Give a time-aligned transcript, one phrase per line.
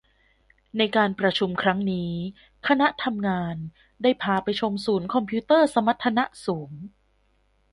[0.77, 2.13] ในการประชุมครั้งนี้
[2.67, 3.55] คณะทำงาน
[4.03, 6.71] ได้พาไปชมศูนย์คอมพิวเตอร์สมรรถนะสูง